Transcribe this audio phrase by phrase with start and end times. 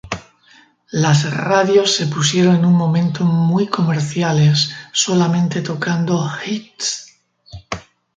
[0.93, 7.19] Las radios se pusieron en un momento muy comerciales, solamente tocando hits.